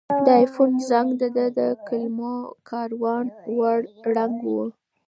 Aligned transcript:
د 0.25 0.27
آیفون 0.41 0.71
زنګ 0.89 1.09
د 1.21 1.23
ده 1.35 1.45
د 1.57 1.59
کلمو 1.87 2.35
کاروان 2.69 3.25
ور 3.57 3.79
ړنګ 4.13 4.33
کړ. 4.43 4.65